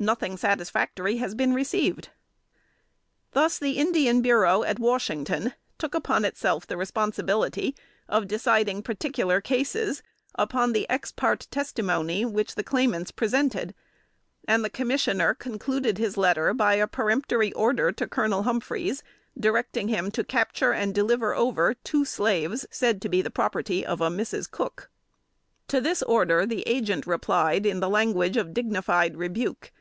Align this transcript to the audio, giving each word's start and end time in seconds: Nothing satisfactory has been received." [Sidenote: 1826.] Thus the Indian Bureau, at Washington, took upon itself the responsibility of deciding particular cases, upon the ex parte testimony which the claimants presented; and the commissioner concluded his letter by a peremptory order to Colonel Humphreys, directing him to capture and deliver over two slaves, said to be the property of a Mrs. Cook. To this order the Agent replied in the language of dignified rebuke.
Nothing 0.00 0.36
satisfactory 0.36 1.16
has 1.16 1.34
been 1.34 1.52
received." 1.52 2.10
[Sidenote: 3.34 3.50
1826.] 3.58 3.58
Thus 3.58 3.58
the 3.58 3.88
Indian 3.88 4.22
Bureau, 4.22 4.62
at 4.62 4.78
Washington, 4.78 5.54
took 5.76 5.92
upon 5.92 6.24
itself 6.24 6.64
the 6.68 6.76
responsibility 6.76 7.74
of 8.08 8.28
deciding 8.28 8.84
particular 8.84 9.40
cases, 9.40 10.04
upon 10.36 10.72
the 10.72 10.88
ex 10.88 11.10
parte 11.10 11.50
testimony 11.50 12.24
which 12.24 12.54
the 12.54 12.62
claimants 12.62 13.10
presented; 13.10 13.74
and 14.46 14.64
the 14.64 14.70
commissioner 14.70 15.34
concluded 15.34 15.98
his 15.98 16.16
letter 16.16 16.54
by 16.54 16.74
a 16.74 16.86
peremptory 16.86 17.52
order 17.54 17.90
to 17.90 18.06
Colonel 18.06 18.44
Humphreys, 18.44 19.02
directing 19.36 19.88
him 19.88 20.12
to 20.12 20.22
capture 20.22 20.70
and 20.72 20.94
deliver 20.94 21.34
over 21.34 21.74
two 21.74 22.04
slaves, 22.04 22.64
said 22.70 23.02
to 23.02 23.08
be 23.08 23.20
the 23.20 23.32
property 23.32 23.84
of 23.84 24.00
a 24.00 24.10
Mrs. 24.10 24.48
Cook. 24.48 24.90
To 25.66 25.80
this 25.80 26.04
order 26.04 26.46
the 26.46 26.62
Agent 26.68 27.04
replied 27.04 27.66
in 27.66 27.80
the 27.80 27.90
language 27.90 28.36
of 28.36 28.54
dignified 28.54 29.16
rebuke. 29.16 29.72